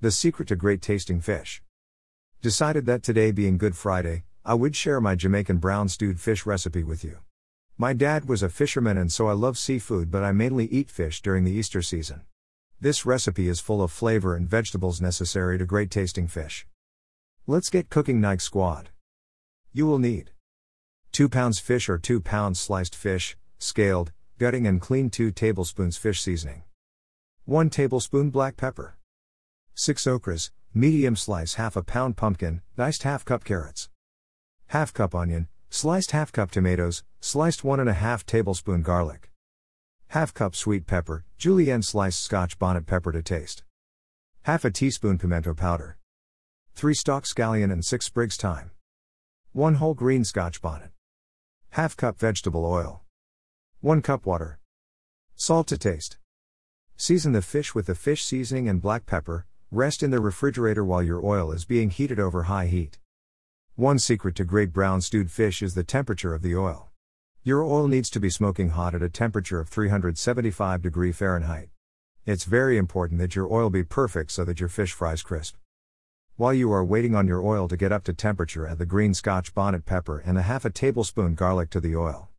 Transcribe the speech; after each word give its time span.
The 0.00 0.12
secret 0.12 0.46
to 0.46 0.54
great 0.54 0.80
tasting 0.80 1.20
fish. 1.20 1.60
Decided 2.40 2.86
that 2.86 3.02
today 3.02 3.32
being 3.32 3.58
Good 3.58 3.74
Friday, 3.74 4.22
I 4.44 4.54
would 4.54 4.76
share 4.76 5.00
my 5.00 5.16
Jamaican 5.16 5.56
brown 5.58 5.88
stewed 5.88 6.20
fish 6.20 6.46
recipe 6.46 6.84
with 6.84 7.02
you. 7.02 7.18
My 7.76 7.94
dad 7.94 8.28
was 8.28 8.40
a 8.40 8.48
fisherman 8.48 8.96
and 8.96 9.10
so 9.10 9.26
I 9.26 9.32
love 9.32 9.58
seafood, 9.58 10.08
but 10.08 10.22
I 10.22 10.30
mainly 10.30 10.66
eat 10.66 10.88
fish 10.88 11.20
during 11.20 11.42
the 11.42 11.50
Easter 11.50 11.82
season. 11.82 12.20
This 12.80 13.04
recipe 13.04 13.48
is 13.48 13.58
full 13.58 13.82
of 13.82 13.90
flavor 13.90 14.36
and 14.36 14.48
vegetables 14.48 15.00
necessary 15.00 15.58
to 15.58 15.66
great 15.66 15.90
tasting 15.90 16.28
fish. 16.28 16.64
Let's 17.48 17.68
get 17.68 17.90
cooking 17.90 18.20
Nike 18.20 18.38
Squad. 18.38 18.90
You 19.72 19.86
will 19.86 19.98
need 19.98 20.30
2 21.10 21.28
pounds 21.28 21.58
fish 21.58 21.88
or 21.88 21.98
2 21.98 22.20
pounds 22.20 22.60
sliced 22.60 22.94
fish, 22.94 23.36
scaled, 23.58 24.12
gutting 24.38 24.64
and 24.64 24.80
clean 24.80 25.10
2 25.10 25.32
tablespoons 25.32 25.96
fish 25.96 26.20
seasoning. 26.20 26.62
1 27.46 27.68
tablespoon 27.68 28.30
black 28.30 28.56
pepper. 28.56 28.94
6 29.80 30.06
okras, 30.06 30.50
medium 30.74 31.14
slice 31.14 31.54
half 31.54 31.76
a 31.76 31.84
pound 31.84 32.16
pumpkin, 32.16 32.62
diced 32.76 33.04
half 33.04 33.24
cup 33.24 33.44
carrots. 33.44 33.88
Half 34.66 34.92
cup 34.92 35.14
onion, 35.14 35.46
sliced 35.70 36.10
half 36.10 36.32
cup 36.32 36.50
tomatoes, 36.50 37.04
sliced 37.20 37.62
1 37.62 37.78
and 37.78 37.88
a 37.88 37.92
half 37.92 38.26
tablespoon 38.26 38.82
garlic. 38.82 39.30
Half 40.08 40.34
cup 40.34 40.56
sweet 40.56 40.88
pepper, 40.88 41.24
julienne 41.36 41.82
sliced 41.82 42.20
scotch 42.20 42.58
bonnet 42.58 42.86
pepper 42.86 43.12
to 43.12 43.22
taste. 43.22 43.62
Half 44.42 44.64
a 44.64 44.72
teaspoon 44.72 45.16
pimento 45.16 45.54
powder. 45.54 45.96
3 46.74 46.92
stalks 46.92 47.32
scallion 47.32 47.70
and 47.70 47.84
6 47.84 48.04
sprigs 48.04 48.36
thyme. 48.36 48.72
1 49.52 49.76
whole 49.76 49.94
green 49.94 50.24
scotch 50.24 50.60
bonnet. 50.60 50.90
Half 51.70 51.96
cup 51.96 52.18
vegetable 52.18 52.66
oil. 52.66 53.02
1 53.80 54.02
cup 54.02 54.26
water. 54.26 54.58
Salt 55.36 55.68
to 55.68 55.78
taste. 55.78 56.18
Season 56.96 57.30
the 57.30 57.42
fish 57.42 57.76
with 57.76 57.86
the 57.86 57.94
fish 57.94 58.24
seasoning 58.24 58.68
and 58.68 58.82
black 58.82 59.06
pepper, 59.06 59.46
rest 59.70 60.02
in 60.02 60.10
the 60.10 60.18
refrigerator 60.18 60.82
while 60.82 61.02
your 61.02 61.22
oil 61.22 61.52
is 61.52 61.66
being 61.66 61.90
heated 61.90 62.18
over 62.18 62.44
high 62.44 62.68
heat. 62.68 62.98
One 63.74 63.98
secret 63.98 64.34
to 64.36 64.44
great 64.44 64.72
brown 64.72 65.02
stewed 65.02 65.30
fish 65.30 65.62
is 65.62 65.74
the 65.74 65.84
temperature 65.84 66.34
of 66.34 66.40
the 66.40 66.56
oil. 66.56 66.88
Your 67.42 67.62
oil 67.62 67.86
needs 67.86 68.08
to 68.10 68.20
be 68.20 68.30
smoking 68.30 68.70
hot 68.70 68.94
at 68.94 69.02
a 69.02 69.10
temperature 69.10 69.60
of 69.60 69.68
375 69.68 70.80
degree 70.80 71.12
Fahrenheit. 71.12 71.68
It's 72.24 72.44
very 72.44 72.78
important 72.78 73.20
that 73.20 73.36
your 73.36 73.52
oil 73.52 73.68
be 73.68 73.84
perfect 73.84 74.30
so 74.30 74.42
that 74.46 74.58
your 74.58 74.70
fish 74.70 74.92
fries 74.92 75.22
crisp. 75.22 75.56
While 76.36 76.54
you 76.54 76.72
are 76.72 76.84
waiting 76.84 77.14
on 77.14 77.26
your 77.26 77.44
oil 77.44 77.68
to 77.68 77.76
get 77.76 77.92
up 77.92 78.04
to 78.04 78.14
temperature, 78.14 78.66
add 78.66 78.78
the 78.78 78.86
green 78.86 79.12
scotch 79.12 79.54
bonnet 79.54 79.84
pepper 79.84 80.18
and 80.18 80.38
a 80.38 80.42
half 80.42 80.64
a 80.64 80.70
tablespoon 80.70 81.34
garlic 81.34 81.68
to 81.70 81.80
the 81.80 81.94
oil. 81.94 82.30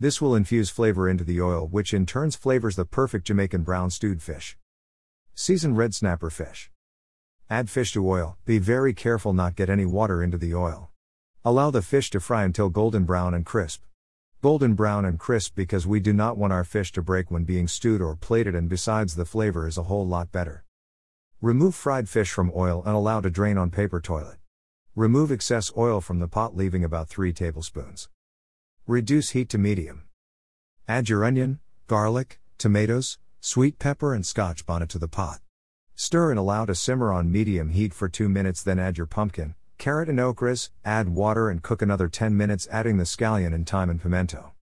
This 0.00 0.20
will 0.20 0.34
infuse 0.34 0.68
flavor 0.68 1.08
into 1.08 1.22
the 1.22 1.40
oil, 1.40 1.68
which 1.68 1.94
in 1.94 2.06
turns 2.06 2.34
flavors 2.34 2.74
the 2.74 2.84
perfect 2.84 3.26
Jamaican 3.26 3.62
brown 3.62 3.90
stewed 3.90 4.20
fish. 4.20 4.56
Season 5.34 5.74
red 5.74 5.94
snapper 5.94 6.28
fish. 6.28 6.70
Add 7.48 7.70
fish 7.70 7.92
to 7.92 8.06
oil, 8.06 8.36
be 8.44 8.58
very 8.58 8.92
careful 8.92 9.32
not 9.32 9.50
to 9.50 9.54
get 9.54 9.70
any 9.70 9.86
water 9.86 10.22
into 10.22 10.36
the 10.36 10.54
oil. 10.54 10.90
Allow 11.42 11.70
the 11.70 11.80
fish 11.80 12.10
to 12.10 12.20
fry 12.20 12.44
until 12.44 12.68
golden 12.68 13.04
brown 13.04 13.32
and 13.32 13.44
crisp. 13.46 13.82
Golden 14.42 14.74
brown 14.74 15.06
and 15.06 15.18
crisp 15.18 15.54
because 15.54 15.86
we 15.86 16.00
do 16.00 16.12
not 16.12 16.36
want 16.36 16.52
our 16.52 16.64
fish 16.64 16.92
to 16.92 17.02
break 17.02 17.30
when 17.30 17.44
being 17.44 17.66
stewed 17.66 18.02
or 18.02 18.14
plated, 18.14 18.54
and 18.54 18.68
besides, 18.68 19.16
the 19.16 19.24
flavor 19.24 19.66
is 19.66 19.78
a 19.78 19.84
whole 19.84 20.06
lot 20.06 20.30
better. 20.30 20.64
Remove 21.40 21.74
fried 21.74 22.10
fish 22.10 22.30
from 22.30 22.52
oil 22.54 22.82
and 22.84 22.94
allow 22.94 23.20
to 23.20 23.30
drain 23.30 23.56
on 23.56 23.70
paper 23.70 24.00
toilet. 24.00 24.36
Remove 24.94 25.32
excess 25.32 25.72
oil 25.76 26.02
from 26.02 26.18
the 26.18 26.28
pot, 26.28 26.54
leaving 26.54 26.84
about 26.84 27.08
3 27.08 27.32
tablespoons. 27.32 28.10
Reduce 28.86 29.30
heat 29.30 29.48
to 29.48 29.58
medium. 29.58 30.04
Add 30.86 31.08
your 31.08 31.24
onion, 31.24 31.60
garlic, 31.86 32.38
tomatoes, 32.58 33.18
sweet 33.44 33.80
pepper, 33.80 34.14
and 34.14 34.24
scotch 34.24 34.64
bonnet 34.64 34.88
to 34.88 35.00
the 35.00 35.08
pot. 35.08 35.40
Stir 35.96 36.30
and 36.30 36.38
allow 36.38 36.64
to 36.64 36.76
simmer 36.76 37.12
on 37.12 37.32
medium 37.32 37.70
heat 37.70 37.92
for 37.92 38.08
2 38.08 38.28
minutes, 38.28 38.62
then 38.62 38.78
add 38.78 38.96
your 38.96 39.08
pumpkin, 39.08 39.56
carrot 39.78 40.08
and 40.08 40.20
okras, 40.20 40.70
add 40.84 41.08
water 41.08 41.50
and 41.50 41.60
cook 41.60 41.82
another 41.82 42.08
10 42.08 42.36
minutes 42.36 42.68
adding 42.70 42.98
the 42.98 43.04
scallion 43.04 43.52
and 43.52 43.68
thyme 43.68 43.90
and 43.90 44.00
pimento. 44.00 44.52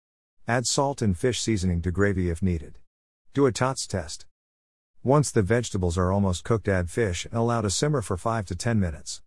Add 0.48 0.66
salt 0.66 1.02
and 1.02 1.16
fish 1.16 1.42
seasoning 1.42 1.82
to 1.82 1.90
gravy 1.90 2.30
if 2.30 2.42
needed. 2.42 2.78
Do 3.34 3.44
a 3.44 3.52
tots 3.52 3.86
test. 3.86 4.24
Once 5.02 5.30
the 5.30 5.42
vegetables 5.42 5.98
are 5.98 6.10
almost 6.10 6.42
cooked 6.42 6.66
add 6.66 6.88
fish 6.88 7.26
and 7.26 7.34
allow 7.34 7.60
to 7.60 7.68
simmer 7.68 8.00
for 8.00 8.16
5 8.16 8.46
to 8.46 8.56
10 8.56 8.80
minutes. 8.80 9.20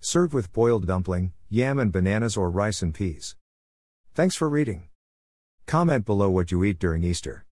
Serve 0.00 0.32
with 0.32 0.54
boiled 0.54 0.86
dumpling, 0.86 1.34
yam 1.50 1.78
and 1.78 1.92
bananas 1.92 2.34
or 2.34 2.48
rice 2.48 2.80
and 2.80 2.94
peas. 2.94 3.36
Thanks 4.14 4.36
for 4.36 4.48
reading. 4.48 4.88
Comment 5.66 6.06
below 6.06 6.30
what 6.30 6.50
you 6.50 6.64
eat 6.64 6.78
during 6.78 7.04
Easter. 7.04 7.44